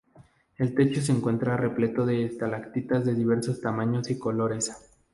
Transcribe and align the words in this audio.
El 0.57 0.73
techo 0.73 0.99
se 0.99 1.11
encuentra 1.11 1.57
repleto 1.57 2.07
de 2.07 2.25
estalactitas 2.25 3.05
de 3.05 3.13
diversos 3.13 3.61
tamaños 3.61 4.09
y 4.09 4.17
colores. 4.17 4.71